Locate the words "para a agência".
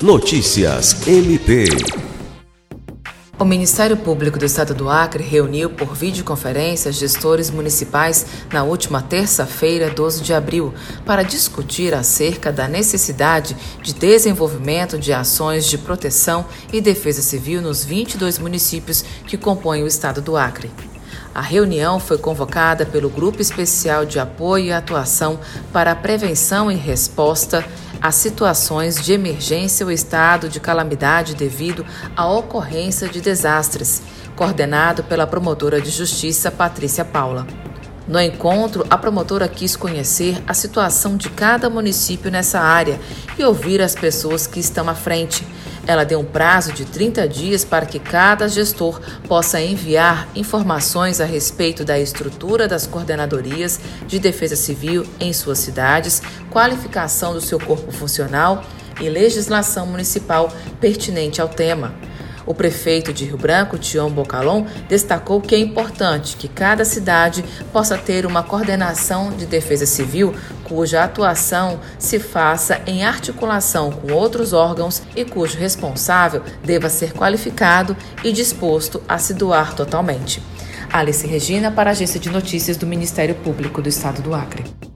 81.70-82.18